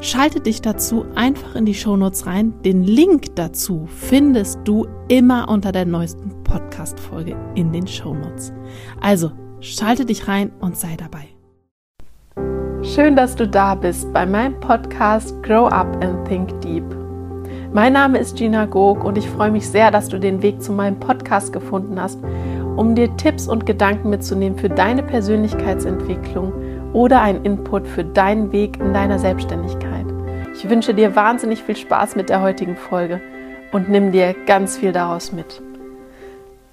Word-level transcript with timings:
Schalte 0.00 0.40
dich 0.40 0.60
dazu 0.60 1.06
einfach 1.14 1.54
in 1.54 1.64
die 1.64 1.74
Shownotes 1.74 2.26
rein. 2.26 2.52
Den 2.64 2.82
Link 2.82 3.34
dazu 3.34 3.86
findest 3.86 4.60
du 4.64 4.86
immer 5.08 5.48
unter 5.48 5.72
der 5.72 5.86
neuesten 5.86 6.44
Podcast-Folge 6.44 7.34
in 7.54 7.72
den 7.72 7.86
Shownotes. 7.86 8.52
Also 9.00 9.32
schalte 9.60 10.04
dich 10.04 10.28
rein 10.28 10.52
und 10.60 10.76
sei 10.76 10.96
dabei. 10.98 11.28
Schön, 12.82 13.16
dass 13.16 13.34
du 13.34 13.48
da 13.48 13.74
bist 13.74 14.12
bei 14.12 14.26
meinem 14.26 14.60
Podcast 14.60 15.42
Grow 15.42 15.66
Up 15.72 16.04
and 16.04 16.28
Think 16.28 16.60
Deep. 16.60 16.84
Mein 17.72 17.94
Name 17.94 18.18
ist 18.18 18.36
Gina 18.36 18.66
Gog 18.66 19.02
und 19.02 19.16
ich 19.16 19.28
freue 19.28 19.50
mich 19.50 19.66
sehr, 19.66 19.90
dass 19.90 20.08
du 20.08 20.20
den 20.20 20.42
Weg 20.42 20.62
zu 20.62 20.72
meinem 20.72 21.00
Podcast 21.00 21.52
gefunden 21.52 22.00
hast, 22.00 22.18
um 22.76 22.94
dir 22.94 23.14
Tipps 23.16 23.48
und 23.48 23.66
Gedanken 23.66 24.10
mitzunehmen 24.10 24.58
für 24.58 24.68
deine 24.68 25.02
Persönlichkeitsentwicklung 25.02 26.52
oder 26.92 27.20
einen 27.20 27.44
Input 27.44 27.86
für 27.86 28.04
deinen 28.04 28.52
Weg 28.52 28.78
in 28.80 28.94
deiner 28.94 29.18
Selbstständigkeit. 29.18 29.85
Ich 30.58 30.70
wünsche 30.70 30.94
dir 30.94 31.14
wahnsinnig 31.14 31.62
viel 31.64 31.76
Spaß 31.76 32.16
mit 32.16 32.30
der 32.30 32.40
heutigen 32.40 32.78
Folge 32.78 33.20
und 33.72 33.90
nimm 33.90 34.10
dir 34.10 34.34
ganz 34.46 34.78
viel 34.78 34.90
daraus 34.90 35.30
mit. 35.30 35.60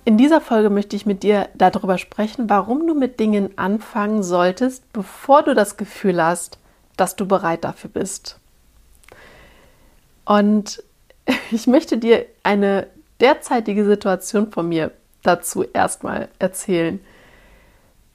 In 0.05 0.17
dieser 0.17 0.39
Folge 0.39 0.69
möchte 0.69 0.95
ich 0.95 1.05
mit 1.05 1.21
dir 1.21 1.49
darüber 1.53 1.97
sprechen, 1.97 2.49
warum 2.49 2.87
du 2.87 2.95
mit 2.95 3.19
Dingen 3.19 3.57
anfangen 3.57 4.23
solltest, 4.23 4.91
bevor 4.93 5.43
du 5.43 5.53
das 5.53 5.75
Gefühl 5.75 6.23
hast, 6.23 6.59
dass 6.95 7.17
du 7.17 7.25
bereit 7.25 7.65
dafür 7.65 7.89
bist. 7.89 8.39
Und 10.23 10.81
ich 11.51 11.67
möchte 11.67 11.97
dir 11.97 12.25
eine 12.41 12.87
derzeitige 13.19 13.83
Situation 13.83 14.49
von 14.49 14.69
mir 14.69 14.91
dazu 15.23 15.65
erstmal 15.65 16.29
erzählen. 16.39 17.01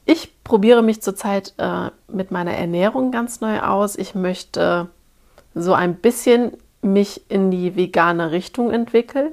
Ich 0.06 0.32
probiere 0.44 0.82
mich 0.82 1.02
zurzeit 1.02 1.52
äh, 1.58 1.90
mit 2.10 2.30
meiner 2.30 2.52
Ernährung 2.52 3.12
ganz 3.12 3.42
neu 3.42 3.60
aus. 3.60 3.96
Ich 3.96 4.14
möchte 4.14 4.88
so 5.54 5.74
ein 5.74 5.96
bisschen 5.96 6.52
mich 6.82 7.30
in 7.30 7.50
die 7.50 7.76
vegane 7.76 8.30
Richtung 8.30 8.70
entwickeln. 8.70 9.32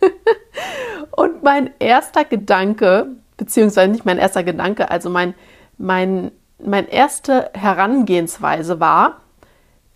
Und 1.10 1.42
mein 1.42 1.70
erster 1.78 2.24
Gedanke, 2.24 3.08
beziehungsweise 3.36 3.90
nicht 3.90 4.06
mein 4.06 4.18
erster 4.18 4.42
Gedanke, 4.42 4.90
also 4.90 5.10
mein, 5.10 5.34
mein, 5.76 6.30
mein 6.62 6.88
erste 6.88 7.50
Herangehensweise 7.54 8.80
war, 8.80 9.20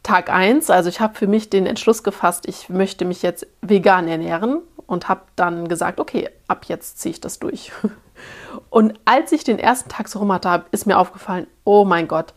Tag 0.03 0.31
1, 0.31 0.69
also 0.69 0.91
ich 0.91 1.01
habe 1.01 1.15
für 1.15 1.27
mich 1.27 1.49
den 1.49 1.65
Entschluss 1.65 2.03
gefasst, 2.03 2.47
ich 2.47 2.69
möchte 2.69 3.07
mich 3.07 3.23
jetzt 3.23 3.47
vegan 3.63 4.07
ernähren 4.07 4.61
und 4.87 5.09
habe 5.09 5.23
dann 5.35 5.67
gesagt, 5.67 5.99
okay, 5.99 6.29
ab 6.47 6.67
jetzt 6.69 6.99
ziehe 6.99 7.13
ich 7.13 7.21
das 7.21 7.39
durch. 7.39 7.73
Und 8.71 8.99
als 9.05 9.33
ich 9.33 9.45
den 9.45 9.59
ersten 9.59 9.89
Tag 9.89 10.09
so 10.09 10.19
rum 10.19 10.33
hatte, 10.33 10.67
ist 10.71 10.87
mir 10.87 10.99
aufgefallen, 10.99 11.47
oh 11.65 11.85
mein 11.85 12.07
Gott, 12.07 12.35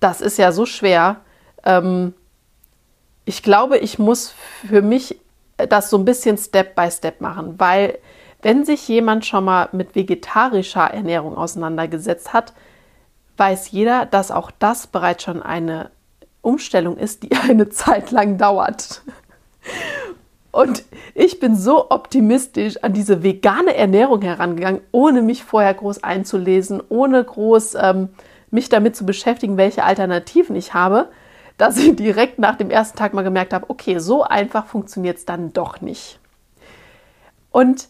das 0.00 0.20
ist 0.20 0.38
ja 0.38 0.52
so 0.52 0.66
schwer. 0.66 1.20
Ähm, 1.64 2.14
ich 3.24 3.42
glaube, 3.42 3.78
ich 3.78 3.98
muss 3.98 4.34
für 4.66 4.82
mich 4.82 5.18
das 5.56 5.90
so 5.90 5.98
ein 5.98 6.04
bisschen 6.04 6.36
Step 6.36 6.74
by 6.74 6.90
Step 6.90 7.20
machen, 7.20 7.54
weil 7.58 7.98
wenn 8.42 8.64
sich 8.64 8.86
jemand 8.88 9.24
schon 9.24 9.44
mal 9.44 9.68
mit 9.72 9.94
vegetarischer 9.94 10.84
Ernährung 10.84 11.36
auseinandergesetzt 11.36 12.32
hat, 12.32 12.52
weiß 13.36 13.70
jeder, 13.70 14.06
dass 14.06 14.30
auch 14.30 14.50
das 14.50 14.86
bereits 14.86 15.24
schon 15.24 15.42
eine 15.42 15.90
Umstellung 16.42 16.98
ist, 16.98 17.22
die 17.22 17.32
eine 17.48 17.70
Zeit 17.70 18.10
lang 18.10 18.36
dauert. 18.36 19.02
Und 20.52 20.84
ich 21.14 21.40
bin 21.40 21.56
so 21.56 21.90
optimistisch 21.90 22.76
an 22.84 22.92
diese 22.92 23.24
vegane 23.24 23.74
Ernährung 23.74 24.22
herangegangen, 24.22 24.82
ohne 24.92 25.22
mich 25.22 25.42
vorher 25.42 25.74
groß 25.74 26.04
einzulesen, 26.04 26.80
ohne 26.88 27.24
groß 27.24 27.76
ähm, 27.80 28.10
mich 28.50 28.68
damit 28.68 28.94
zu 28.94 29.04
beschäftigen, 29.04 29.56
welche 29.56 29.82
Alternativen 29.82 30.54
ich 30.54 30.72
habe, 30.74 31.08
dass 31.56 31.76
ich 31.76 31.96
direkt 31.96 32.38
nach 32.38 32.56
dem 32.56 32.70
ersten 32.70 32.98
Tag 32.98 33.14
mal 33.14 33.22
gemerkt 33.22 33.52
habe, 33.52 33.70
okay, 33.70 33.98
so 33.98 34.22
einfach 34.22 34.66
funktioniert 34.66 35.18
es 35.18 35.24
dann 35.24 35.52
doch 35.52 35.80
nicht. 35.80 36.18
Und 37.50 37.88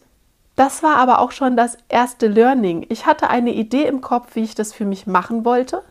das 0.57 0.83
war 0.83 0.97
aber 0.97 1.19
auch 1.19 1.33
schon 1.33 1.57
das 1.57 1.79
erste 1.89 2.29
Learning. 2.29 2.87
Ich 2.89 3.07
hatte 3.07 3.29
eine 3.31 3.53
Idee 3.53 3.85
im 3.85 4.01
Kopf, 4.01 4.35
wie 4.35 4.45
ich 4.45 4.55
das 4.55 4.73
für 4.73 4.85
mich 4.85 5.07
machen 5.07 5.45
wollte 5.45 5.83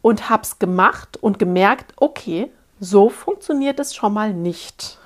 und 0.00 0.30
habe 0.30 0.42
es 0.42 0.58
gemacht 0.58 1.16
und 1.16 1.38
gemerkt, 1.38 1.92
okay, 1.96 2.50
so 2.80 3.08
funktioniert 3.08 3.78
es 3.78 3.94
schon 3.94 4.12
mal 4.12 4.32
nicht. 4.32 4.98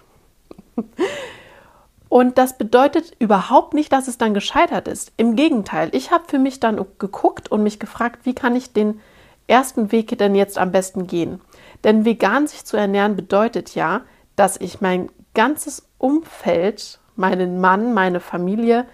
Und 2.08 2.38
das 2.38 2.56
bedeutet 2.56 3.14
überhaupt 3.18 3.74
nicht, 3.74 3.92
dass 3.92 4.08
es 4.08 4.16
dann 4.16 4.32
gescheitert 4.32 4.88
ist. 4.88 5.12
Im 5.16 5.36
Gegenteil, 5.36 5.90
ich 5.92 6.12
habe 6.12 6.24
für 6.28 6.38
mich 6.38 6.60
dann 6.60 6.84
geguckt 6.98 7.50
und 7.50 7.62
mich 7.62 7.78
gefragt, 7.78 8.20
wie 8.24 8.34
kann 8.34 8.56
ich 8.56 8.72
den 8.72 9.00
ersten 9.48 9.92
Weg 9.92 10.16
denn 10.16 10.34
jetzt 10.34 10.56
am 10.56 10.72
besten 10.72 11.06
gehen? 11.06 11.40
Denn 11.84 12.04
vegan 12.04 12.46
sich 12.46 12.64
zu 12.64 12.76
ernähren 12.76 13.16
bedeutet 13.16 13.74
ja, 13.74 14.02
dass 14.34 14.60
ich 14.60 14.80
mein 14.80 15.10
ganzes 15.34 15.88
Umfeld, 15.98 17.00
meinen 17.14 17.60
Mann, 17.60 17.94
meine 17.94 18.20
Familie, 18.20 18.86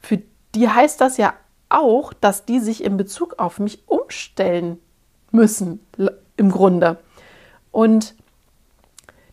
für 0.00 0.20
die 0.54 0.68
heißt 0.68 1.00
das 1.00 1.16
ja 1.16 1.34
auch, 1.68 2.12
dass 2.12 2.44
die 2.44 2.60
sich 2.60 2.84
in 2.84 2.96
Bezug 2.96 3.38
auf 3.38 3.58
mich 3.58 3.82
umstellen 3.86 4.78
müssen, 5.30 5.80
im 6.36 6.50
Grunde. 6.50 6.98
Und 7.70 8.14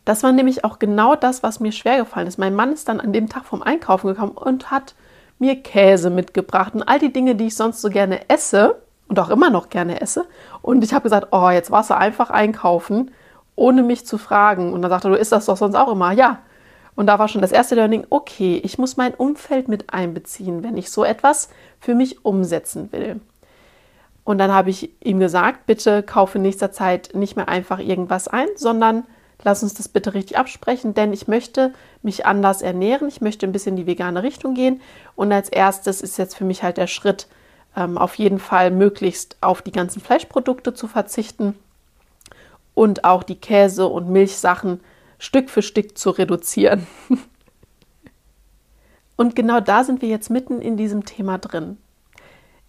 das 0.04 0.22
war 0.22 0.32
nämlich 0.32 0.64
auch 0.64 0.78
genau 0.78 1.14
das, 1.14 1.42
was 1.42 1.60
mir 1.60 1.72
schwer 1.72 1.98
gefallen 1.98 2.26
ist. 2.26 2.38
Mein 2.38 2.54
Mann 2.54 2.72
ist 2.72 2.88
dann 2.88 3.00
an 3.00 3.12
dem 3.12 3.28
Tag 3.28 3.44
vom 3.44 3.62
Einkaufen 3.62 4.08
gekommen 4.08 4.32
und 4.32 4.70
hat 4.70 4.94
mir 5.38 5.56
Käse 5.62 6.10
mitgebracht 6.10 6.74
und 6.74 6.82
all 6.82 6.98
die 6.98 7.12
Dinge, 7.12 7.34
die 7.34 7.46
ich 7.46 7.56
sonst 7.56 7.80
so 7.80 7.90
gerne 7.90 8.28
esse 8.28 8.80
und 9.10 9.18
auch 9.18 9.28
immer 9.28 9.50
noch 9.50 9.68
gerne 9.68 10.00
esse. 10.00 10.24
Und 10.62 10.84
ich 10.84 10.94
habe 10.94 11.02
gesagt, 11.02 11.28
oh, 11.32 11.50
jetzt 11.50 11.72
warst 11.72 11.90
du 11.90 11.96
einfach 11.96 12.30
einkaufen, 12.30 13.10
ohne 13.56 13.82
mich 13.82 14.06
zu 14.06 14.18
fragen. 14.18 14.72
Und 14.72 14.82
dann 14.82 14.90
sagte 14.90 15.08
er, 15.08 15.10
du 15.10 15.18
isst 15.18 15.32
das 15.32 15.46
doch 15.46 15.56
sonst 15.56 15.74
auch 15.74 15.90
immer. 15.92 16.12
Ja. 16.12 16.38
Und 16.94 17.06
da 17.06 17.18
war 17.18 17.26
schon 17.26 17.42
das 17.42 17.50
erste 17.50 17.74
Learning, 17.74 18.06
okay, 18.10 18.60
ich 18.62 18.78
muss 18.78 18.96
mein 18.96 19.14
Umfeld 19.14 19.68
mit 19.68 19.92
einbeziehen, 19.92 20.62
wenn 20.62 20.76
ich 20.76 20.90
so 20.90 21.04
etwas 21.04 21.50
für 21.80 21.94
mich 21.94 22.24
umsetzen 22.24 22.92
will. 22.92 23.20
Und 24.22 24.38
dann 24.38 24.52
habe 24.52 24.70
ich 24.70 24.90
ihm 25.02 25.18
gesagt, 25.18 25.66
bitte 25.66 26.04
kaufe 26.04 26.38
in 26.38 26.42
nächster 26.42 26.70
Zeit 26.70 27.10
nicht 27.14 27.34
mehr 27.34 27.48
einfach 27.48 27.80
irgendwas 27.80 28.28
ein, 28.28 28.46
sondern 28.54 29.04
lass 29.42 29.62
uns 29.62 29.74
das 29.74 29.88
bitte 29.88 30.14
richtig 30.14 30.38
absprechen, 30.38 30.94
denn 30.94 31.12
ich 31.12 31.26
möchte 31.26 31.72
mich 32.02 32.26
anders 32.26 32.62
ernähren, 32.62 33.08
ich 33.08 33.20
möchte 33.20 33.46
ein 33.46 33.52
bisschen 33.52 33.72
in 33.72 33.84
die 33.84 33.86
vegane 33.86 34.22
Richtung 34.22 34.54
gehen 34.54 34.80
und 35.16 35.32
als 35.32 35.48
erstes 35.48 36.02
ist 36.02 36.18
jetzt 36.18 36.36
für 36.36 36.44
mich 36.44 36.62
halt 36.62 36.76
der 36.76 36.86
Schritt, 36.86 37.26
ähm, 37.76 37.98
auf 37.98 38.16
jeden 38.16 38.38
Fall 38.38 38.70
möglichst 38.70 39.36
auf 39.40 39.62
die 39.62 39.72
ganzen 39.72 40.00
Fleischprodukte 40.00 40.74
zu 40.74 40.88
verzichten 40.88 41.58
und 42.74 43.04
auch 43.04 43.22
die 43.22 43.36
Käse- 43.36 43.86
und 43.86 44.08
Milchsachen 44.08 44.80
Stück 45.18 45.50
für 45.50 45.62
Stück 45.62 45.98
zu 45.98 46.10
reduzieren. 46.10 46.86
und 49.16 49.36
genau 49.36 49.60
da 49.60 49.84
sind 49.84 50.02
wir 50.02 50.08
jetzt 50.08 50.30
mitten 50.30 50.60
in 50.60 50.76
diesem 50.76 51.04
Thema 51.04 51.38
drin. 51.38 51.76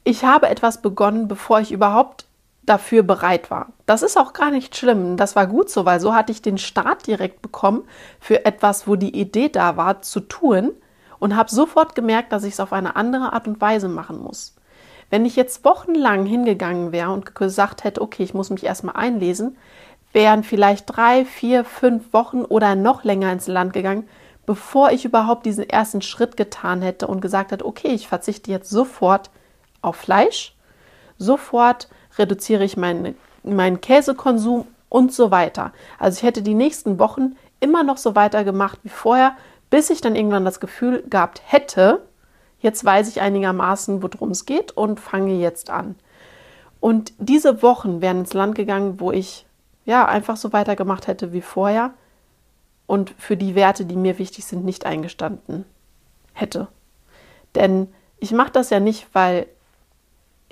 Ich 0.04 0.26
habe 0.26 0.50
etwas 0.50 0.82
begonnen, 0.82 1.28
bevor 1.28 1.60
ich 1.62 1.72
überhaupt 1.72 2.26
dafür 2.64 3.04
bereit 3.04 3.50
war. 3.50 3.70
Das 3.86 4.02
ist 4.02 4.18
auch 4.18 4.34
gar 4.34 4.52
nicht 4.52 4.76
schlimm. 4.76 5.18
Das 5.18 5.36
war 5.36 5.48
gut 5.48 5.70
so, 5.70 5.86
weil 5.86 6.00
so 6.00 6.14
hatte 6.14 6.32
ich 6.32 6.42
den 6.42 6.58
Start 6.58 7.08
direkt 7.08 7.42
bekommen 7.42 7.84
für 8.20 8.46
etwas, 8.46 8.88
wo 8.88 8.96
die 8.96 9.20
Idee 9.20 9.50
da 9.50 9.78
war, 9.78 10.02
zu 10.02 10.20
tun 10.20 10.72
und 11.20 11.36
habe 11.36 11.50
sofort 11.50 11.96
gemerkt, 11.96 12.32
dass 12.32 12.44
ich 12.44 12.54
es 12.54 12.60
auf 12.60 12.74
eine 12.74 12.96
andere 12.96 13.34
Art 13.34 13.48
und 13.48 13.62
Weise 13.62 13.88
machen 13.88 14.20
muss. 14.20 14.56
Wenn 15.12 15.26
ich 15.26 15.36
jetzt 15.36 15.66
wochenlang 15.66 16.26
hingegangen 16.26 16.94
wäre 16.94 17.12
und 17.12 17.36
gesagt 17.36 17.84
hätte, 17.84 18.02
okay, 18.02 18.24
ich 18.24 18.34
muss 18.34 18.50
mich 18.50 18.64
erstmal 18.64 18.96
einlesen, 18.96 19.58
wären 20.14 20.44
vielleicht 20.44 20.86
drei, 20.88 21.26
vier, 21.26 21.66
fünf 21.66 22.14
Wochen 22.14 22.44
oder 22.44 22.76
noch 22.76 23.04
länger 23.04 23.32
ins 23.32 23.48
Land 23.48 23.74
gegangen, 23.74 24.08
bevor 24.46 24.92
ich 24.92 25.04
überhaupt 25.04 25.46
diesen 25.46 25.70
ersten 25.70 26.02
Schritt 26.02 26.38
getan 26.38 26.82
hätte 26.82 27.08
und 27.08 27.20
gesagt 27.20 27.52
hätte, 27.52 27.66
okay, 27.66 27.90
ich 27.90 28.08
verzichte 28.08 28.52
jetzt 28.52 28.70
sofort 28.70 29.30
auf 29.82 29.98
Fleisch, 29.98 30.56
sofort 31.18 31.90
reduziere 32.18 32.64
ich 32.64 32.78
meinen, 32.78 33.16
meinen 33.44 33.82
Käsekonsum 33.82 34.66
und 34.88 35.14
so 35.14 35.30
weiter. 35.30 35.74
Also 36.00 36.20
ich 36.20 36.24
hätte 36.24 36.42
die 36.42 36.54
nächsten 36.54 37.00
Wochen 37.00 37.36
immer 37.60 37.84
noch 37.84 37.98
so 37.98 38.16
weitergemacht 38.16 38.80
wie 38.84 38.90
vorher, 38.90 39.36
bis 39.70 39.90
ich 39.90 40.00
dann 40.00 40.16
irgendwann 40.16 40.46
das 40.46 40.62
Gefühl 40.62 41.04
gehabt 41.10 41.42
hätte, 41.46 42.02
jetzt 42.62 42.86
weiß 42.86 43.10
ich 43.10 43.22
einigermaßen, 43.22 44.02
worum 44.02 44.32
es 44.32 44.46
geht 44.46 44.72
und 44.72 45.00
fange 45.00 45.36
jetzt 45.36 45.70
an. 45.70 45.96
Und 46.80 47.14
diese 47.18 47.62
Wochen 47.62 48.02
wären 48.02 48.20
ins 48.20 48.34
Land 48.34 48.56
gegangen, 48.56 49.00
wo 49.00 49.12
ich 49.12 49.46
ja 49.86 50.06
einfach 50.06 50.38
so 50.38 50.54
weitergemacht 50.54 51.08
hätte 51.08 51.34
wie 51.34 51.42
vorher. 51.42 51.94
und 52.88 53.14
für 53.18 53.38
die 53.38 53.56
Werte, 53.56 53.86
die 53.86 53.96
mir 53.96 54.20
wichtig 54.20 54.44
sind, 54.44 54.66
nicht 54.66 54.86
eingestanden 54.86 55.64
hätte. 56.34 56.68
Denn 57.56 57.88
ich 58.18 58.34
mache 58.34 58.52
das 58.52 58.70
ja 58.70 58.82
nicht, 58.82 59.08
weil 59.14 59.48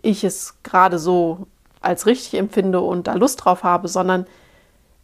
ich 0.01 0.23
es 0.23 0.63
gerade 0.63 0.99
so 0.99 1.47
als 1.81 2.05
richtig 2.05 2.39
empfinde 2.39 2.79
und 2.79 3.07
da 3.07 3.13
Lust 3.15 3.43
drauf 3.43 3.63
habe, 3.63 3.89
sondern 3.89 4.25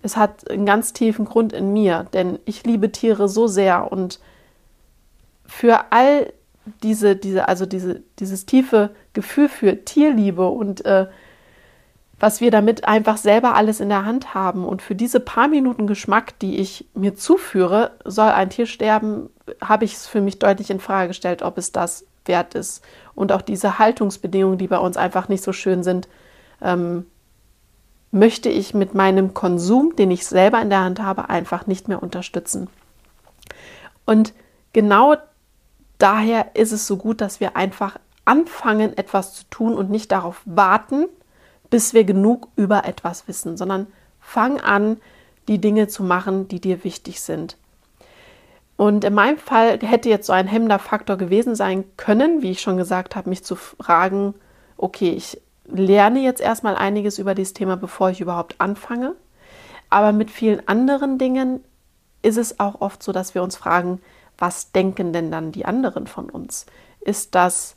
es 0.01 0.15
hat 0.15 0.49
einen 0.49 0.65
ganz 0.65 0.93
tiefen 0.93 1.25
Grund 1.25 1.51
in 1.51 1.73
mir, 1.73 2.05
denn 2.13 2.39
ich 2.45 2.63
liebe 2.63 2.89
Tiere 2.91 3.27
so 3.27 3.47
sehr 3.47 3.91
und 3.91 4.21
für 5.45 5.91
all 5.91 6.31
diese, 6.83 7.15
diese, 7.15 7.47
also 7.47 7.65
diese, 7.65 8.01
dieses 8.19 8.45
tiefe 8.45 8.91
Gefühl 9.13 9.49
für 9.49 9.85
Tierliebe 9.85 10.47
und 10.47 10.85
äh, 10.85 11.07
was 12.19 12.39
wir 12.39 12.49
damit 12.49 12.87
einfach 12.87 13.17
selber 13.17 13.55
alles 13.55 13.79
in 13.79 13.89
der 13.89 14.05
Hand 14.05 14.33
haben. 14.33 14.65
Und 14.65 14.81
für 14.81 14.95
diese 14.95 15.19
paar 15.19 15.47
Minuten 15.47 15.85
Geschmack, 15.85 16.39
die 16.39 16.57
ich 16.59 16.87
mir 16.93 17.15
zuführe, 17.15 17.91
soll 18.05 18.29
ein 18.29 18.49
Tier 18.49 18.67
sterben, 18.67 19.29
habe 19.61 19.85
ich 19.85 19.93
es 19.93 20.07
für 20.07 20.21
mich 20.21 20.39
deutlich 20.39 20.69
in 20.69 20.79
Frage 20.79 21.09
gestellt, 21.09 21.41
ob 21.41 21.57
es 21.57 21.71
das 21.71 22.05
wert 22.25 22.55
ist. 22.55 22.83
Und 23.15 23.31
auch 23.31 23.41
diese 23.41 23.79
Haltungsbedingungen, 23.79 24.57
die 24.57 24.67
bei 24.67 24.77
uns 24.77 24.97
einfach 24.97 25.27
nicht 25.27 25.43
so 25.43 25.51
schön 25.51 25.83
sind, 25.83 26.07
ähm, 26.61 27.05
möchte 28.11 28.49
ich 28.49 28.73
mit 28.73 28.93
meinem 28.93 29.33
Konsum, 29.33 29.95
den 29.97 30.09
ich 30.09 30.25
selber 30.25 30.61
in 30.61 30.69
der 30.69 30.85
Hand 30.85 31.01
habe, 31.01 31.29
einfach 31.29 31.67
nicht 31.67 31.89
mehr 31.89 32.01
unterstützen. 32.01 32.69
Und 34.05 34.33
genau 34.71 35.15
daher 35.97 36.55
ist 36.55 36.71
es 36.71 36.87
so 36.87 36.97
gut, 36.97 37.21
dass 37.21 37.39
wir 37.39 37.55
einfach 37.55 37.97
anfangen, 38.25 38.97
etwas 38.97 39.33
zu 39.33 39.43
tun 39.49 39.75
und 39.75 39.89
nicht 39.89 40.11
darauf 40.11 40.41
warten, 40.45 41.05
bis 41.69 41.93
wir 41.93 42.03
genug 42.03 42.47
über 42.55 42.85
etwas 42.85 43.27
wissen, 43.27 43.57
sondern 43.57 43.87
fang 44.19 44.59
an, 44.59 44.97
die 45.47 45.59
Dinge 45.59 45.87
zu 45.87 46.03
machen, 46.03 46.47
die 46.47 46.59
dir 46.59 46.83
wichtig 46.83 47.21
sind. 47.21 47.57
Und 48.77 49.03
in 49.03 49.13
meinem 49.13 49.37
Fall 49.37 49.79
hätte 49.79 50.09
jetzt 50.09 50.27
so 50.27 50.33
ein 50.33 50.47
hemmender 50.47 50.79
Faktor 50.79 51.17
gewesen 51.17 51.55
sein 51.55 51.85
können, 51.97 52.41
wie 52.41 52.51
ich 52.51 52.61
schon 52.61 52.77
gesagt 52.77 53.15
habe, 53.15 53.29
mich 53.29 53.43
zu 53.43 53.55
fragen, 53.55 54.33
okay, 54.77 55.11
ich 55.11 55.41
lerne 55.65 56.19
jetzt 56.19 56.41
erstmal 56.41 56.75
einiges 56.75 57.17
über 57.17 57.35
dieses 57.35 57.53
Thema, 57.53 57.77
bevor 57.77 58.09
ich 58.09 58.21
überhaupt 58.21 58.59
anfange. 58.59 59.15
Aber 59.89 60.11
mit 60.11 60.29
vielen 60.29 60.67
anderen 60.67 61.17
Dingen 61.17 61.63
ist 62.21 62.37
es 62.37 62.59
auch 62.59 62.81
oft 62.81 63.01
so, 63.01 63.11
dass 63.11 63.33
wir 63.33 63.43
uns 63.43 63.55
fragen, 63.55 64.01
was 64.37 64.71
denken 64.71 65.13
denn 65.13 65.31
dann 65.31 65.51
die 65.51 65.65
anderen 65.65 66.07
von 66.07 66.29
uns? 66.29 66.65
Ist 67.01 67.35
das, 67.35 67.75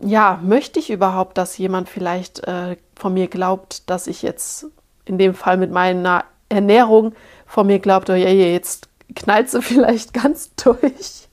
ja, 0.00 0.40
möchte 0.42 0.78
ich 0.78 0.90
überhaupt, 0.90 1.38
dass 1.38 1.58
jemand 1.58 1.88
vielleicht 1.88 2.40
äh, 2.46 2.76
von 2.94 3.14
mir 3.14 3.28
glaubt, 3.28 3.88
dass 3.88 4.06
ich 4.06 4.22
jetzt 4.22 4.66
in 5.04 5.18
dem 5.18 5.34
Fall 5.34 5.56
mit 5.56 5.70
meiner 5.70 6.24
Ernährung 6.48 7.14
von 7.46 7.66
mir 7.66 7.78
glaubt, 7.78 8.10
oh 8.10 8.14
je, 8.14 8.52
jetzt 8.52 8.88
knallt 9.14 9.50
sie 9.50 9.62
vielleicht 9.62 10.12
ganz 10.12 10.54
durch? 10.56 11.28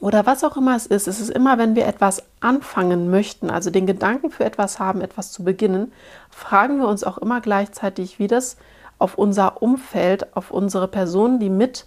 Oder 0.00 0.26
was 0.26 0.44
auch 0.44 0.56
immer 0.56 0.76
es 0.76 0.86
ist, 0.86 1.08
es 1.08 1.20
ist 1.20 1.30
immer, 1.30 1.58
wenn 1.58 1.74
wir 1.74 1.86
etwas 1.86 2.22
anfangen 2.40 3.10
möchten, 3.10 3.50
also 3.50 3.70
den 3.70 3.86
Gedanken 3.86 4.30
für 4.30 4.44
etwas 4.44 4.78
haben, 4.78 5.00
etwas 5.00 5.32
zu 5.32 5.42
beginnen, 5.42 5.92
fragen 6.30 6.78
wir 6.78 6.88
uns 6.88 7.02
auch 7.02 7.18
immer 7.18 7.40
gleichzeitig, 7.40 8.18
wie 8.18 8.26
das 8.28 8.56
auf 8.98 9.16
unser 9.16 9.62
Umfeld, 9.62 10.36
auf 10.36 10.50
unsere 10.50 10.88
Personen, 10.88 11.38
die 11.38 11.50
mit 11.50 11.86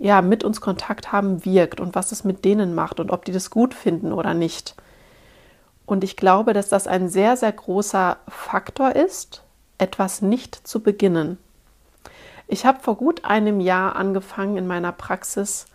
ja, 0.00 0.22
mit 0.22 0.44
uns 0.44 0.62
Kontakt 0.62 1.12
haben, 1.12 1.44
wirkt 1.44 1.78
und 1.78 1.94
was 1.94 2.10
es 2.10 2.24
mit 2.24 2.44
denen 2.46 2.74
macht 2.74 2.98
und 2.98 3.10
ob 3.12 3.26
die 3.26 3.32
das 3.32 3.50
gut 3.50 3.74
finden 3.74 4.12
oder 4.12 4.32
nicht. 4.32 4.74
Und 5.84 6.02
ich 6.02 6.16
glaube, 6.16 6.54
dass 6.54 6.70
das 6.70 6.86
ein 6.86 7.10
sehr, 7.10 7.36
sehr 7.36 7.52
großer 7.52 8.16
Faktor 8.26 8.96
ist, 8.96 9.42
etwas 9.76 10.22
nicht 10.22 10.66
zu 10.66 10.80
beginnen. 10.80 11.36
Ich 12.48 12.64
habe 12.64 12.80
vor 12.80 12.96
gut 12.96 13.26
einem 13.26 13.60
Jahr 13.60 13.94
angefangen 13.94 14.56
in 14.56 14.66
meiner 14.66 14.92
Praxis, 14.92 15.66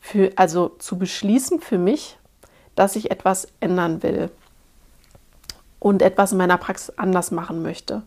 für, 0.00 0.32
also 0.36 0.68
zu 0.78 0.98
beschließen 0.98 1.60
für 1.60 1.78
mich, 1.78 2.18
dass 2.74 2.94
ich 2.94 3.10
etwas 3.10 3.48
ändern 3.58 4.02
will 4.02 4.30
und 5.80 6.02
etwas 6.02 6.32
in 6.32 6.38
meiner 6.38 6.58
Praxis 6.58 6.90
anders 6.98 7.30
machen 7.30 7.62
möchte. 7.62 8.02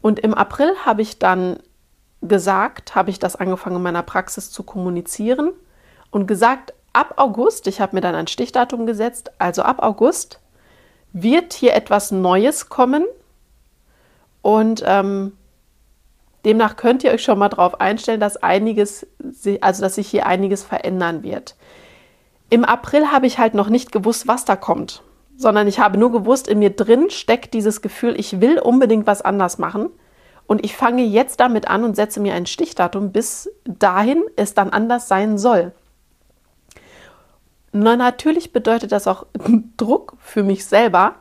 Und 0.00 0.20
im 0.20 0.32
April 0.32 0.72
habe 0.86 1.02
ich 1.02 1.18
dann 1.18 1.58
gesagt, 2.22 2.94
habe 2.94 3.10
ich 3.10 3.18
das 3.18 3.36
angefangen 3.36 3.76
in 3.76 3.82
meiner 3.82 4.02
Praxis 4.02 4.50
zu 4.50 4.62
kommunizieren 4.62 5.50
und 6.10 6.26
gesagt, 6.26 6.72
ab 6.92 7.14
August, 7.16 7.66
ich 7.66 7.80
habe 7.80 7.96
mir 7.96 8.00
dann 8.00 8.14
ein 8.14 8.28
Stichdatum 8.28 8.86
gesetzt, 8.86 9.32
also 9.38 9.62
ab 9.62 9.82
August 9.82 10.40
wird 11.12 11.52
hier 11.52 11.74
etwas 11.74 12.10
Neues 12.10 12.68
kommen 12.68 13.04
und 14.40 14.82
ähm, 14.86 15.32
demnach 16.44 16.76
könnt 16.76 17.04
ihr 17.04 17.10
euch 17.10 17.22
schon 17.22 17.38
mal 17.38 17.48
darauf 17.48 17.80
einstellen, 17.80 18.20
dass 18.20 18.36
einiges, 18.36 19.06
also 19.60 19.82
dass 19.82 19.96
sich 19.96 20.08
hier 20.08 20.26
einiges 20.26 20.62
verändern 20.62 21.22
wird. 21.22 21.56
Im 22.50 22.64
April 22.64 23.10
habe 23.10 23.26
ich 23.26 23.38
halt 23.38 23.54
noch 23.54 23.68
nicht 23.68 23.92
gewusst, 23.92 24.28
was 24.28 24.44
da 24.44 24.56
kommt, 24.56 25.02
sondern 25.36 25.66
ich 25.66 25.80
habe 25.80 25.98
nur 25.98 26.12
gewusst, 26.12 26.48
in 26.48 26.58
mir 26.58 26.70
drin 26.70 27.10
steckt 27.10 27.54
dieses 27.54 27.82
Gefühl, 27.82 28.18
ich 28.18 28.40
will 28.40 28.58
unbedingt 28.58 29.06
was 29.06 29.22
anders 29.22 29.58
machen. 29.58 29.90
Und 30.52 30.62
ich 30.66 30.76
fange 30.76 31.02
jetzt 31.02 31.40
damit 31.40 31.68
an 31.68 31.82
und 31.82 31.96
setze 31.96 32.20
mir 32.20 32.34
ein 32.34 32.44
Stichdatum, 32.44 33.10
bis 33.10 33.50
dahin 33.64 34.22
es 34.36 34.52
dann 34.52 34.68
anders 34.68 35.08
sein 35.08 35.38
soll. 35.38 35.72
Na, 37.72 37.96
natürlich 37.96 38.52
bedeutet 38.52 38.92
das 38.92 39.06
auch 39.06 39.24
Druck 39.78 40.14
für 40.18 40.42
mich 40.42 40.66
selber, 40.66 41.14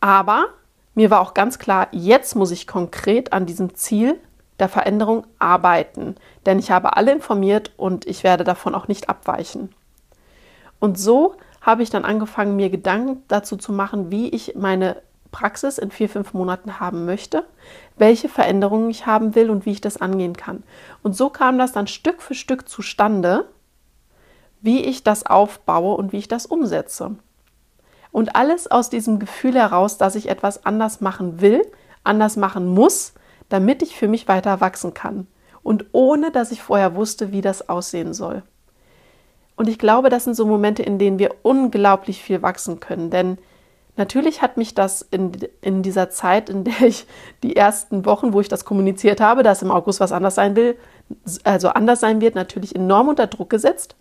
aber 0.00 0.48
mir 0.94 1.10
war 1.10 1.22
auch 1.22 1.32
ganz 1.32 1.58
klar, 1.58 1.88
jetzt 1.92 2.36
muss 2.36 2.50
ich 2.50 2.66
konkret 2.66 3.32
an 3.32 3.46
diesem 3.46 3.76
Ziel 3.76 4.20
der 4.58 4.68
Veränderung 4.68 5.26
arbeiten, 5.38 6.14
denn 6.44 6.58
ich 6.58 6.70
habe 6.70 6.98
alle 6.98 7.12
informiert 7.12 7.72
und 7.78 8.06
ich 8.06 8.24
werde 8.24 8.44
davon 8.44 8.74
auch 8.74 8.88
nicht 8.88 9.08
abweichen. 9.08 9.70
Und 10.80 10.98
so 10.98 11.34
habe 11.62 11.82
ich 11.82 11.88
dann 11.88 12.04
angefangen, 12.04 12.56
mir 12.56 12.68
Gedanken 12.68 13.22
dazu 13.28 13.56
zu 13.56 13.72
machen, 13.72 14.10
wie 14.10 14.28
ich 14.28 14.54
meine 14.54 15.00
Praxis 15.34 15.78
in 15.78 15.90
vier, 15.90 16.08
fünf 16.08 16.32
Monaten 16.32 16.78
haben 16.78 17.06
möchte, 17.06 17.44
welche 17.98 18.28
Veränderungen 18.28 18.88
ich 18.88 19.04
haben 19.04 19.34
will 19.34 19.50
und 19.50 19.66
wie 19.66 19.72
ich 19.72 19.80
das 19.80 19.96
angehen 19.96 20.36
kann. 20.36 20.62
Und 21.02 21.16
so 21.16 21.28
kam 21.28 21.58
das 21.58 21.72
dann 21.72 21.88
Stück 21.88 22.22
für 22.22 22.34
Stück 22.34 22.68
zustande, 22.68 23.48
wie 24.60 24.84
ich 24.84 25.02
das 25.02 25.26
aufbaue 25.26 25.96
und 25.96 26.12
wie 26.12 26.18
ich 26.18 26.28
das 26.28 26.46
umsetze. 26.46 27.16
Und 28.12 28.36
alles 28.36 28.70
aus 28.70 28.90
diesem 28.90 29.18
Gefühl 29.18 29.56
heraus, 29.56 29.98
dass 29.98 30.14
ich 30.14 30.28
etwas 30.28 30.64
anders 30.66 31.00
machen 31.00 31.40
will, 31.40 31.62
anders 32.04 32.36
machen 32.36 32.68
muss, 32.68 33.12
damit 33.48 33.82
ich 33.82 33.96
für 33.96 34.06
mich 34.06 34.28
weiter 34.28 34.60
wachsen 34.60 34.94
kann. 34.94 35.26
Und 35.64 35.86
ohne 35.90 36.30
dass 36.30 36.52
ich 36.52 36.62
vorher 36.62 36.94
wusste, 36.94 37.32
wie 37.32 37.40
das 37.40 37.68
aussehen 37.68 38.14
soll. 38.14 38.44
Und 39.56 39.68
ich 39.68 39.80
glaube, 39.80 40.10
das 40.10 40.22
sind 40.22 40.34
so 40.34 40.46
Momente, 40.46 40.84
in 40.84 41.00
denen 41.00 41.18
wir 41.18 41.34
unglaublich 41.42 42.22
viel 42.22 42.40
wachsen 42.40 42.78
können. 42.78 43.10
Denn 43.10 43.38
Natürlich 43.96 44.42
hat 44.42 44.56
mich 44.56 44.74
das 44.74 45.02
in, 45.02 45.32
in 45.60 45.82
dieser 45.82 46.10
Zeit, 46.10 46.50
in 46.50 46.64
der 46.64 46.80
ich 46.82 47.06
die 47.42 47.54
ersten 47.54 48.04
Wochen, 48.04 48.32
wo 48.32 48.40
ich 48.40 48.48
das 48.48 48.64
kommuniziert 48.64 49.20
habe, 49.20 49.42
dass 49.42 49.62
im 49.62 49.70
August 49.70 50.00
was 50.00 50.12
anders 50.12 50.34
sein 50.34 50.56
will, 50.56 50.76
also 51.44 51.68
anders 51.68 52.00
sein 52.00 52.20
wird, 52.20 52.34
natürlich 52.34 52.74
enorm 52.74 53.08
unter 53.08 53.28
Druck 53.28 53.50
gesetzt. 53.50 53.94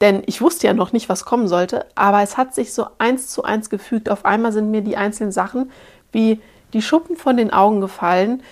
Denn 0.00 0.24
ich 0.26 0.40
wusste 0.40 0.66
ja 0.66 0.74
noch 0.74 0.92
nicht, 0.92 1.08
was 1.08 1.24
kommen 1.24 1.46
sollte, 1.46 1.86
aber 1.94 2.22
es 2.22 2.36
hat 2.36 2.54
sich 2.54 2.72
so 2.72 2.86
eins 2.98 3.28
zu 3.28 3.44
eins 3.44 3.70
gefügt. 3.70 4.10
Auf 4.10 4.24
einmal 4.24 4.50
sind 4.50 4.72
mir 4.72 4.80
die 4.80 4.96
einzelnen 4.96 5.30
Sachen 5.30 5.70
wie 6.10 6.40
die 6.72 6.82
Schuppen 6.82 7.16
von 7.16 7.36
den 7.36 7.52
Augen 7.52 7.80
gefallen 7.80 8.42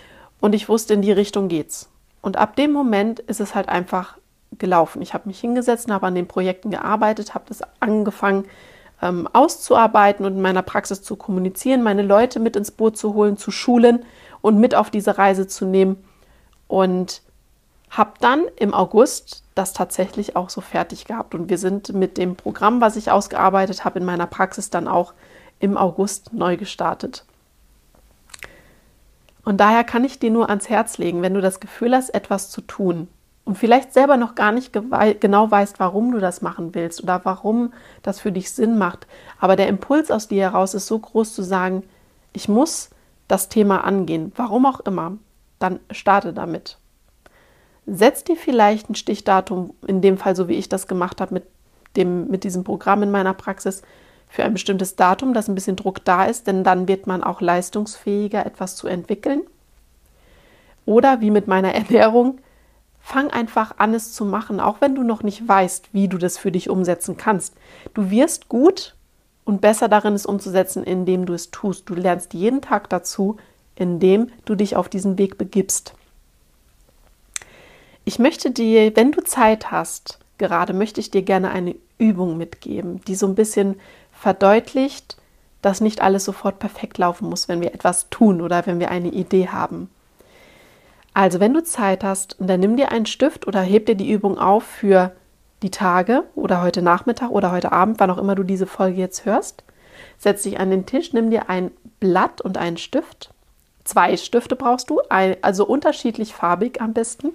und 0.41 0.55
ich 0.55 0.69
wusste, 0.69 0.95
in 0.95 1.03
die 1.03 1.11
Richtung 1.11 1.49
geht's. 1.49 1.91
Und 2.23 2.37
ab 2.37 2.55
dem 2.55 2.71
Moment 2.71 3.19
ist 3.19 3.41
es 3.41 3.57
halt 3.57 3.69
einfach 3.69 4.17
gelaufen. 4.59 5.03
Ich 5.03 5.15
habe 5.15 5.29
mich 5.29 5.41
hingesetzt 5.41 5.91
habe 5.91 6.07
an 6.07 6.15
den 6.15 6.29
Projekten 6.29 6.71
gearbeitet, 6.71 7.35
habe 7.35 7.45
das 7.49 7.63
angefangen, 7.81 8.45
ähm, 9.03 9.29
auszuarbeiten 9.33 10.25
und 10.25 10.35
in 10.35 10.43
meiner 10.43 10.63
Praxis 10.63 11.03
zu 11.03 11.17
kommunizieren, 11.17 11.83
meine 11.83 12.03
Leute 12.03 12.41
mit 12.41 12.57
ins 12.57 12.71
Boot 12.71 12.97
zu 12.97 13.15
holen, 13.15 13.37
zu 13.37 13.51
schulen 13.51 14.05
und 14.41 14.59
mit 14.59 14.75
auf 14.75 14.91
diese 14.91 15.19
Reise 15.19 15.47
zu 15.47 15.65
nehmen. 15.65 16.03
Und 16.69 17.23
habe 17.91 18.13
dann 18.21 18.45
im 18.57 18.73
August 18.73 19.43
das 19.57 19.73
tatsächlich 19.73 20.37
auch 20.37 20.49
so 20.49 20.61
fertig 20.61 21.05
gehabt. 21.05 21.35
Und 21.35 21.51
wir 21.51 21.59
sind 21.59 21.93
mit 21.93 22.17
dem 22.17 22.37
Programm, 22.37 22.81
was 22.81 22.97
ich 22.97 23.11
ausgearbeitet 23.11 23.85
habe, 23.85 23.99
in 23.99 24.05
meiner 24.05 24.29
Praxis 24.29 24.71
dann 24.71 24.87
auch 24.87 25.13
im 25.59 25.77
August 25.77 26.33
neu 26.33 26.57
gestartet. 26.57 27.25
Und 29.45 29.59
daher 29.59 29.83
kann 29.83 30.05
ich 30.05 30.21
dir 30.21 30.31
nur 30.31 30.49
ans 30.49 30.69
Herz 30.69 30.99
legen, 30.99 31.23
wenn 31.23 31.35
du 31.35 31.41
das 31.41 31.59
Gefühl 31.59 31.95
hast, 31.95 32.11
etwas 32.11 32.51
zu 32.51 32.61
tun, 32.61 33.09
und 33.51 33.57
vielleicht 33.57 33.93
selber 33.93 34.17
noch 34.17 34.37
gar 34.37 34.53
nicht 34.53 34.73
genau 34.73 35.51
weißt, 35.51 35.81
warum 35.81 36.13
du 36.13 36.21
das 36.21 36.41
machen 36.41 36.73
willst 36.77 37.03
oder 37.03 37.21
warum 37.25 37.73
das 38.01 38.21
für 38.21 38.31
dich 38.31 38.53
Sinn 38.53 38.79
macht. 38.79 39.09
Aber 39.41 39.57
der 39.57 39.67
Impuls 39.67 40.13
aus 40.13 40.29
dir 40.29 40.43
heraus 40.43 40.73
ist 40.73 40.87
so 40.87 40.97
groß 40.97 41.35
zu 41.35 41.43
sagen, 41.43 41.83
ich 42.33 42.49
muss 42.49 42.91
das 43.27 43.49
Thema 43.49 43.83
angehen, 43.83 44.31
warum 44.37 44.67
auch 44.67 44.79
immer, 44.79 45.19
dann 45.59 45.81
starte 45.91 46.33
damit. 46.33 46.79
Setz 47.87 48.23
dir 48.23 48.37
vielleicht 48.37 48.89
ein 48.89 48.95
Stichdatum, 48.95 49.75
in 49.85 50.01
dem 50.01 50.17
Fall 50.17 50.37
so 50.37 50.47
wie 50.47 50.55
ich 50.55 50.69
das 50.69 50.87
gemacht 50.87 51.21
habe 51.21 51.35
mit, 51.35 51.43
dem, 51.97 52.29
mit 52.29 52.45
diesem 52.45 52.63
Programm 52.63 53.03
in 53.03 53.11
meiner 53.11 53.35
Praxis, 53.35 53.83
für 54.29 54.45
ein 54.45 54.53
bestimmtes 54.53 54.95
Datum, 54.95 55.35
dass 55.35 55.49
ein 55.49 55.57
bisschen 55.57 55.75
Druck 55.75 56.05
da 56.05 56.27
ist, 56.27 56.47
denn 56.47 56.63
dann 56.63 56.87
wird 56.87 57.09
man 57.09 57.25
auch 57.25 57.41
leistungsfähiger, 57.41 58.47
etwas 58.47 58.77
zu 58.77 58.87
entwickeln. 58.87 59.43
Oder 60.87 61.21
wie 61.21 61.33
mit 61.33 61.49
meiner 61.49 61.75
Ernährung, 61.75 62.39
fang 63.01 63.31
einfach 63.31 63.75
an, 63.79 63.95
es 63.95 64.13
zu 64.13 64.25
machen, 64.25 64.61
auch 64.61 64.81
wenn 64.81 64.95
du 64.95 65.03
noch 65.03 65.23
nicht 65.23 65.47
weißt, 65.47 65.89
wie 65.93 66.09
du 66.09 66.19
das 66.19 66.39
für 66.39 66.53
dich 66.53 66.71
umsetzen 66.71 67.17
kannst. 67.17 67.55
Du 67.95 68.11
wirst 68.11 68.49
gut 68.49 68.95
und 69.45 69.61
besser 69.61 69.89
darin, 69.89 70.15
es 70.15 70.27
umzusetzen, 70.27 70.85
indem 70.85 71.27
du 71.27 71.33
es 71.33 71.51
tust. 71.51 71.89
Du 71.89 71.95
lernst 71.95 72.35
jeden 72.35 72.61
Tag 72.61 72.89
dazu, 72.89 73.37
indem 73.75 74.29
du 74.45 74.55
dich 74.55 74.77
auf 74.77 74.89
diesen 74.89 75.19
Weg 75.19 75.39
begibst. 75.39 75.95
Ich 78.05 78.19
möchte 78.19 78.51
dir, 78.51 78.95
wenn 78.97 79.13
du 79.13 79.23
Zeit 79.23 79.71
hast, 79.71 80.19
gerade 80.39 80.73
möchte 80.73 81.01
ich 81.01 81.11
dir 81.11 81.23
gerne 81.23 81.51
eine 81.51 81.77
Übung 81.99 82.37
mitgeben, 82.37 83.01
die 83.07 83.15
so 83.15 83.27
ein 83.27 83.35
bisschen 83.35 83.79
verdeutlicht, 84.13 85.17
dass 85.63 85.81
nicht 85.81 86.01
alles 86.01 86.25
sofort 86.25 86.59
perfekt 86.59 86.99
laufen 86.99 87.29
muss, 87.29 87.49
wenn 87.49 87.61
wir 87.61 87.75
etwas 87.75 88.09
tun 88.11 88.41
oder 88.41 88.67
wenn 88.67 88.81
wir 88.81 88.91
eine 88.91 89.09
Idee 89.09 89.49
haben. 89.49 89.91
Also, 91.13 91.41
wenn 91.41 91.55
du 91.55 91.63
Zeit 91.63 92.05
hast, 92.05 92.37
dann 92.39 92.61
nimm 92.61 92.77
dir 92.77 92.93
einen 92.93 93.07
Stift 93.07 93.47
oder 93.47 93.61
heb 93.61 93.87
dir 93.87 93.97
die 93.97 94.11
Übung 94.11 94.39
auf 94.39 94.65
für 94.65 95.13
die 95.63 95.71
Tage 95.71 96.25
oder 96.35 96.63
heute 96.63 96.83
Nachmittag 96.83 97.31
oder 97.31 97.53
heute 97.53 97.73
Abend, 97.73 98.01
wann 98.01 98.11
auch 98.11 98.19
immer 98.19 98.35
du 98.35 98.43
diese 98.43 98.67
Folge 98.67 99.01
jetzt 99.01 99.25
hörst. 99.25 99.65
Setz 100.19 100.43
dich 100.43 100.59
an 100.61 100.71
den 100.71 100.87
Tisch, 100.87 101.13
nimm 101.13 101.31
dir 101.31 101.51
ein 101.51 101.71
Blatt 101.99 102.41
und 102.41 102.59
einen 102.59 102.77
Stift. 102.77 103.31
Zwei 103.85 104.17
Stifte 104.17 104.57
brauchst 104.57 104.91
du, 104.91 105.01
also 105.09 105.67
unterschiedlich 105.67 106.35
farbig 106.35 106.81
am 106.81 106.93
besten. 106.93 107.33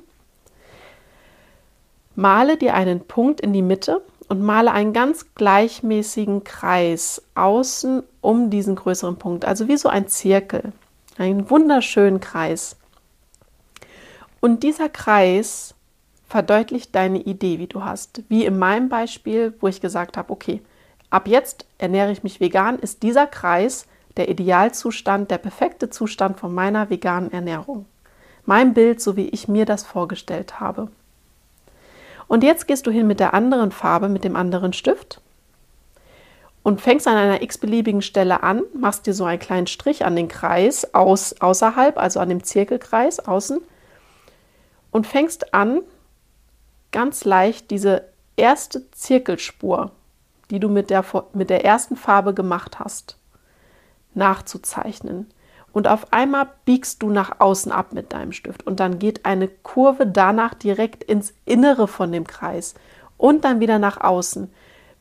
Male 2.15 2.57
dir 2.57 2.75
einen 2.75 3.01
Punkt 3.01 3.41
in 3.41 3.51
die 3.51 3.61
Mitte 3.61 4.01
und 4.29 4.41
male 4.41 4.71
einen 4.71 4.93
ganz 4.93 5.35
gleichmäßigen 5.35 6.43
Kreis 6.43 7.21
außen 7.35 8.03
um 8.21 8.49
diesen 8.49 8.75
größeren 8.75 9.17
Punkt, 9.17 9.45
also 9.45 9.67
wie 9.67 9.77
so 9.77 9.89
ein 9.89 10.07
Zirkel, 10.07 10.71
einen 11.17 11.49
wunderschönen 11.49 12.21
Kreis. 12.21 12.77
Und 14.45 14.61
dieser 14.61 14.89
Kreis 14.89 15.73
verdeutlicht 16.27 16.93
deine 16.93 17.17
Idee, 17.17 17.57
wie 17.57 17.65
du 17.65 17.83
hast. 17.83 18.21
Wie 18.29 18.45
in 18.45 18.59
meinem 18.59 18.89
Beispiel, 18.89 19.55
wo 19.59 19.67
ich 19.67 19.81
gesagt 19.81 20.17
habe, 20.17 20.31
okay, 20.31 20.61
ab 21.09 21.27
jetzt 21.27 21.65
ernähre 21.79 22.11
ich 22.11 22.21
mich 22.21 22.39
vegan, 22.39 22.77
ist 22.77 23.01
dieser 23.01 23.25
Kreis 23.25 23.87
der 24.17 24.29
Idealzustand, 24.29 25.31
der 25.31 25.39
perfekte 25.39 25.89
Zustand 25.89 26.39
von 26.39 26.53
meiner 26.53 26.91
veganen 26.91 27.33
Ernährung. 27.33 27.87
Mein 28.45 28.75
Bild, 28.75 29.01
so 29.01 29.17
wie 29.17 29.29
ich 29.29 29.47
mir 29.47 29.65
das 29.65 29.81
vorgestellt 29.81 30.59
habe. 30.59 30.89
Und 32.27 32.43
jetzt 32.43 32.67
gehst 32.67 32.85
du 32.85 32.91
hin 32.91 33.07
mit 33.07 33.19
der 33.19 33.33
anderen 33.33 33.71
Farbe, 33.71 34.09
mit 34.09 34.23
dem 34.23 34.35
anderen 34.35 34.73
Stift 34.73 35.21
und 36.61 36.81
fängst 36.81 37.07
an 37.07 37.17
einer 37.17 37.41
x-beliebigen 37.41 38.03
Stelle 38.03 38.43
an, 38.43 38.61
machst 38.79 39.07
dir 39.07 39.15
so 39.15 39.25
einen 39.25 39.39
kleinen 39.39 39.65
Strich 39.65 40.05
an 40.05 40.15
den 40.15 40.27
Kreis 40.27 40.93
aus, 40.93 41.41
außerhalb, 41.41 41.97
also 41.97 42.19
an 42.19 42.29
dem 42.29 42.43
Zirkelkreis 42.43 43.19
außen 43.19 43.59
und 44.95 45.05
fängst 45.05 45.53
an, 45.53 45.81
ganz 46.93 47.25
leicht 47.25 47.69
diese 47.69 48.03
erste 48.37 48.89
Zirkelspur, 48.91 49.91
die 50.49 50.61
du 50.61 50.69
mit 50.69 50.89
der, 50.89 51.03
mit 51.33 51.49
der 51.49 51.65
ersten 51.65 51.97
Farbe 51.97 52.33
gemacht 52.33 52.79
hast, 52.79 53.17
nachzuzeichnen. 54.13 55.29
Und 55.73 55.89
auf 55.89 56.13
einmal 56.13 56.47
biegst 56.63 57.03
du 57.03 57.09
nach 57.09 57.41
außen 57.41 57.73
ab 57.73 57.91
mit 57.91 58.13
deinem 58.13 58.31
Stift 58.31 58.65
und 58.65 58.79
dann 58.79 58.97
geht 58.97 59.25
eine 59.25 59.49
Kurve 59.49 60.07
danach 60.07 60.53
direkt 60.53 61.03
ins 61.03 61.33
Innere 61.43 61.89
von 61.89 62.13
dem 62.13 62.25
Kreis 62.25 62.73
und 63.17 63.43
dann 63.43 63.59
wieder 63.59 63.79
nach 63.79 63.99
außen. 63.99 64.49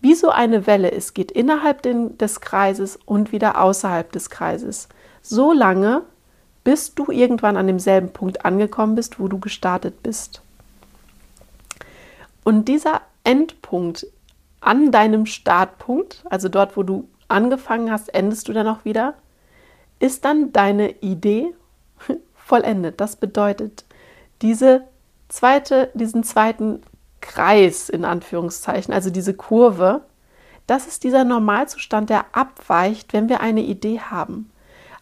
Wie 0.00 0.16
so 0.16 0.30
eine 0.30 0.66
Welle, 0.66 0.90
es 0.90 1.14
geht 1.14 1.30
innerhalb 1.30 1.82
den, 1.82 2.18
des 2.18 2.40
Kreises 2.40 2.98
und 3.06 3.30
wieder 3.30 3.60
außerhalb 3.60 4.10
des 4.10 4.28
Kreises. 4.28 4.88
So 5.22 5.52
lange, 5.52 6.02
bis 6.64 6.94
du 6.94 7.10
irgendwann 7.10 7.56
an 7.56 7.66
demselben 7.66 8.10
Punkt 8.12 8.44
angekommen 8.44 8.94
bist, 8.94 9.20
wo 9.20 9.28
du 9.28 9.38
gestartet 9.38 10.02
bist. 10.02 10.42
Und 12.42 12.66
dieser 12.68 13.02
Endpunkt 13.22 14.06
an 14.60 14.90
deinem 14.90 15.26
Startpunkt, 15.26 16.24
also 16.28 16.48
dort, 16.48 16.76
wo 16.76 16.82
du 16.82 17.08
angefangen 17.28 17.90
hast, 17.90 18.12
endest 18.14 18.48
du 18.48 18.52
dann 18.52 18.66
auch 18.66 18.84
wieder, 18.84 19.14
ist 19.98 20.24
dann 20.24 20.52
deine 20.52 20.90
Idee 21.00 21.54
vollendet. 22.34 23.00
Das 23.00 23.16
bedeutet, 23.16 23.84
diese 24.42 24.84
zweite, 25.28 25.90
diesen 25.94 26.24
zweiten 26.24 26.82
Kreis 27.20 27.88
in 27.88 28.04
Anführungszeichen, 28.04 28.92
also 28.92 29.10
diese 29.10 29.34
Kurve, 29.34 30.02
das 30.66 30.86
ist 30.86 31.04
dieser 31.04 31.24
Normalzustand, 31.24 32.10
der 32.10 32.26
abweicht, 32.32 33.12
wenn 33.12 33.28
wir 33.28 33.40
eine 33.40 33.62
Idee 33.62 34.00
haben. 34.00 34.50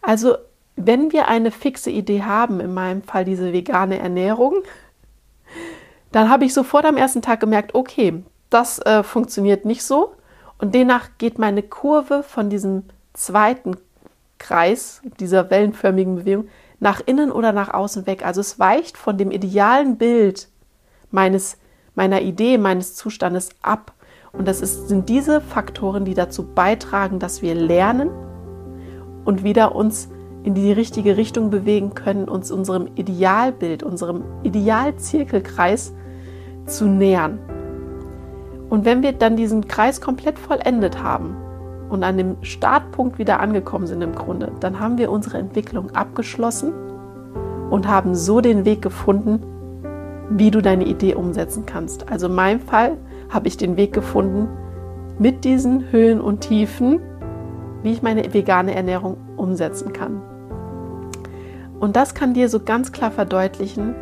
Also 0.01 0.35
wenn 0.75 1.11
wir 1.11 1.27
eine 1.27 1.51
fixe 1.51 1.89
Idee 1.89 2.23
haben, 2.23 2.59
in 2.59 2.73
meinem 2.73 3.03
Fall 3.03 3.25
diese 3.25 3.53
vegane 3.53 3.99
Ernährung, 3.99 4.63
dann 6.11 6.29
habe 6.29 6.45
ich 6.45 6.53
sofort 6.53 6.85
am 6.85 6.97
ersten 6.97 7.21
Tag 7.21 7.39
gemerkt, 7.39 7.75
okay, 7.75 8.23
das 8.49 8.79
äh, 8.79 9.03
funktioniert 9.03 9.65
nicht 9.65 9.83
so. 9.83 10.13
Und 10.59 10.75
demnach 10.75 11.09
geht 11.17 11.39
meine 11.39 11.63
Kurve 11.63 12.23
von 12.23 12.49
diesem 12.49 12.83
zweiten 13.13 13.75
Kreis, 14.37 15.01
dieser 15.19 15.49
wellenförmigen 15.49 16.15
Bewegung, 16.15 16.47
nach 16.79 17.01
innen 17.05 17.31
oder 17.31 17.51
nach 17.51 17.73
außen 17.73 18.05
weg. 18.05 18.25
Also 18.25 18.41
es 18.41 18.59
weicht 18.59 18.97
von 18.97 19.17
dem 19.17 19.31
idealen 19.31 19.97
Bild 19.97 20.49
meines, 21.11 21.57
meiner 21.95 22.21
Idee, 22.21 22.57
meines 22.57 22.95
Zustandes 22.95 23.49
ab. 23.61 23.93
Und 24.31 24.47
das 24.47 24.61
ist, 24.61 24.87
sind 24.89 25.09
diese 25.09 25.41
Faktoren, 25.41 26.05
die 26.05 26.13
dazu 26.13 26.43
beitragen, 26.43 27.19
dass 27.19 27.41
wir 27.41 27.55
lernen 27.55 28.09
und 29.25 29.43
wieder 29.43 29.75
uns 29.75 30.09
in 30.43 30.53
die 30.53 30.71
richtige 30.71 31.17
Richtung 31.17 31.49
bewegen 31.49 31.93
können, 31.93 32.27
uns 32.27 32.51
unserem 32.51 32.87
Idealbild, 32.95 33.83
unserem 33.83 34.23
Idealzirkelkreis 34.43 35.93
zu 36.65 36.85
nähern. 36.85 37.39
Und 38.69 38.85
wenn 38.85 39.03
wir 39.03 39.13
dann 39.13 39.35
diesen 39.35 39.67
Kreis 39.67 40.01
komplett 40.01 40.39
vollendet 40.39 41.01
haben, 41.01 41.35
und 41.93 42.03
an 42.03 42.17
dem 42.17 42.37
Startpunkt 42.41 43.19
wieder 43.19 43.39
angekommen 43.39 43.85
sind 43.85 44.01
im 44.01 44.15
Grunde, 44.15 44.51
dann 44.59 44.79
haben 44.79 44.97
wir 44.97 45.11
unsere 45.11 45.37
Entwicklung 45.37 45.91
abgeschlossen 45.91 46.73
und 47.69 47.87
haben 47.87 48.15
so 48.15 48.41
den 48.41 48.65
Weg 48.65 48.81
gefunden, 48.81 49.43
wie 50.31 50.49
du 50.49 50.61
deine 50.61 50.85
Idee 50.85 51.13
umsetzen 51.13 51.67
kannst. 51.67 52.11
Also 52.11 52.25
in 52.25 52.33
meinem 52.33 52.59
Fall 52.61 52.97
habe 53.29 53.47
ich 53.47 53.57
den 53.57 53.77
Weg 53.77 53.93
gefunden 53.93 54.47
mit 55.19 55.43
diesen 55.45 55.91
Höhen 55.91 56.19
und 56.19 56.41
Tiefen, 56.41 56.99
wie 57.83 57.91
ich 57.91 58.01
meine 58.01 58.33
vegane 58.33 58.73
Ernährung 58.73 59.17
umsetzen 59.37 59.93
kann. 59.93 60.32
Und 61.83 61.97
das 61.97 62.13
kann 62.13 62.33
dir 62.33 62.47
so 62.47 62.61
ganz 62.61 62.93
klar 62.93 63.11
verdeutlichen, 63.11 63.93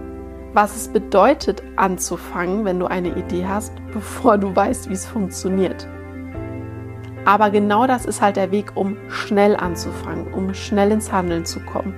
was 0.54 0.76
es 0.76 0.88
bedeutet 0.90 1.64
anzufangen, 1.78 2.64
wenn 2.64 2.80
du 2.80 2.86
eine 2.86 3.18
Idee 3.18 3.48
hast, 3.48 3.74
bevor 3.92 4.38
du 4.38 4.56
weißt, 4.56 4.88
wie 4.90 4.94
es 4.94 5.08
funktioniert. 5.08 5.88
Aber 7.26 7.50
genau 7.50 7.88
das 7.88 8.06
ist 8.06 8.22
halt 8.22 8.36
der 8.36 8.52
Weg, 8.52 8.74
um 8.76 8.98
schnell 9.10 9.56
anzufangen, 9.56 10.32
um 10.32 10.54
schnell 10.54 10.92
ins 10.92 11.12
Handeln 11.12 11.44
zu 11.44 11.60
kommen, 11.60 11.96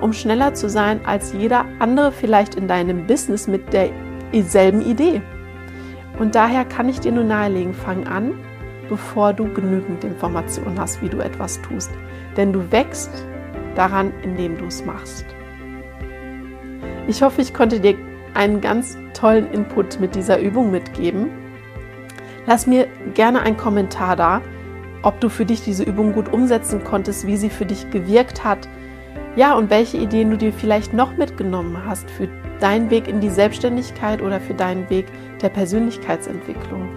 um 0.00 0.14
schneller 0.14 0.54
zu 0.54 0.70
sein 0.70 1.04
als 1.04 1.34
jeder 1.34 1.66
andere 1.78 2.10
vielleicht 2.10 2.54
in 2.54 2.66
deinem 2.66 3.06
Business 3.06 3.46
mit 3.46 3.70
derselben 3.74 4.80
Idee. 4.80 5.20
Und 6.18 6.36
daher 6.36 6.64
kann 6.64 6.88
ich 6.88 7.00
dir 7.00 7.12
nur 7.12 7.24
nahelegen, 7.24 7.74
fang 7.74 8.06
an, 8.06 8.32
bevor 8.88 9.34
du 9.34 9.52
genügend 9.52 10.04
Informationen 10.04 10.80
hast, 10.80 11.02
wie 11.02 11.10
du 11.10 11.18
etwas 11.18 11.60
tust. 11.60 11.90
Denn 12.38 12.50
du 12.50 12.72
wächst 12.72 13.26
daran, 13.78 14.12
indem 14.22 14.58
du 14.58 14.66
es 14.66 14.84
machst. 14.84 15.24
Ich 17.06 17.22
hoffe, 17.22 17.40
ich 17.40 17.54
konnte 17.54 17.80
dir 17.80 17.94
einen 18.34 18.60
ganz 18.60 18.98
tollen 19.14 19.50
Input 19.52 20.00
mit 20.00 20.14
dieser 20.14 20.38
Übung 20.38 20.70
mitgeben. 20.70 21.30
Lass 22.46 22.66
mir 22.66 22.86
gerne 23.14 23.40
einen 23.40 23.56
Kommentar 23.56 24.16
da, 24.16 24.42
ob 25.02 25.20
du 25.20 25.28
für 25.28 25.44
dich 25.44 25.62
diese 25.62 25.84
Übung 25.84 26.12
gut 26.12 26.32
umsetzen 26.32 26.84
konntest, 26.84 27.26
wie 27.26 27.36
sie 27.36 27.50
für 27.50 27.66
dich 27.66 27.90
gewirkt 27.90 28.44
hat. 28.44 28.68
Ja, 29.36 29.54
und 29.54 29.70
welche 29.70 29.96
Ideen 29.96 30.30
du 30.30 30.36
dir 30.36 30.52
vielleicht 30.52 30.92
noch 30.92 31.16
mitgenommen 31.16 31.78
hast 31.86 32.10
für 32.10 32.28
deinen 32.60 32.90
Weg 32.90 33.06
in 33.06 33.20
die 33.20 33.30
Selbstständigkeit 33.30 34.20
oder 34.20 34.40
für 34.40 34.54
deinen 34.54 34.90
Weg 34.90 35.06
der 35.40 35.50
Persönlichkeitsentwicklung. 35.50 36.88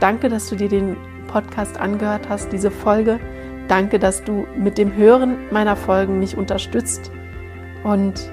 Danke, 0.00 0.28
dass 0.28 0.48
du 0.48 0.56
dir 0.56 0.68
den 0.68 0.96
Podcast 1.28 1.78
angehört 1.78 2.28
hast, 2.28 2.52
diese 2.52 2.70
Folge. 2.70 3.20
Danke, 3.68 3.98
dass 3.98 4.22
du 4.22 4.46
mit 4.56 4.78
dem 4.78 4.94
Hören 4.94 5.36
meiner 5.50 5.76
Folgen 5.76 6.18
mich 6.18 6.36
unterstützt. 6.36 7.10
Und 7.82 8.30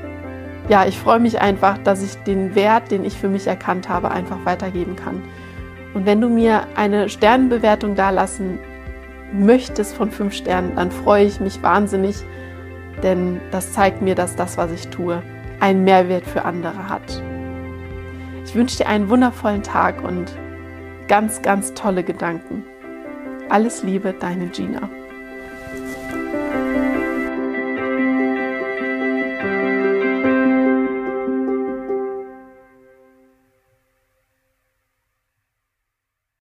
ja, 0.69 0.85
ich 0.85 0.97
freue 0.97 1.19
mich 1.19 1.41
einfach, 1.41 1.77
dass 1.79 2.03
ich 2.03 2.15
den 2.23 2.55
Wert, 2.55 2.91
den 2.91 3.03
ich 3.03 3.17
für 3.17 3.29
mich 3.29 3.47
erkannt 3.47 3.89
habe, 3.89 4.11
einfach 4.11 4.45
weitergeben 4.45 4.95
kann. 4.95 5.21
Und 5.93 6.05
wenn 6.05 6.21
du 6.21 6.29
mir 6.29 6.67
eine 6.75 7.09
Sternenbewertung 7.09 7.95
dalassen 7.95 8.59
möchtest 9.33 9.95
von 9.95 10.11
fünf 10.11 10.33
Sternen, 10.33 10.75
dann 10.75 10.91
freue 10.91 11.25
ich 11.25 11.39
mich 11.39 11.61
wahnsinnig, 11.63 12.23
denn 13.03 13.39
das 13.51 13.73
zeigt 13.73 14.01
mir, 14.01 14.15
dass 14.15 14.35
das, 14.35 14.57
was 14.57 14.71
ich 14.71 14.87
tue, 14.89 15.21
einen 15.59 15.83
Mehrwert 15.83 16.25
für 16.25 16.45
andere 16.45 16.89
hat. 16.89 17.21
Ich 18.45 18.55
wünsche 18.55 18.77
dir 18.77 18.87
einen 18.87 19.09
wundervollen 19.09 19.63
Tag 19.63 20.03
und 20.03 20.31
ganz, 21.07 21.41
ganz 21.41 21.73
tolle 21.73 22.03
Gedanken. 22.03 22.63
Alles 23.49 23.83
Liebe, 23.83 24.13
deine 24.17 24.47
Gina. 24.47 24.89